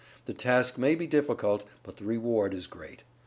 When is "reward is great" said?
2.05-3.03